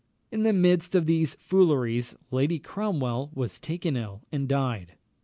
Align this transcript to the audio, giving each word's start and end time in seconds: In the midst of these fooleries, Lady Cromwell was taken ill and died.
In 0.31 0.41
the 0.41 0.51
midst 0.51 0.95
of 0.95 1.05
these 1.05 1.35
fooleries, 1.35 2.15
Lady 2.31 2.57
Cromwell 2.57 3.29
was 3.35 3.59
taken 3.59 3.95
ill 3.95 4.23
and 4.31 4.49
died. 4.49 4.93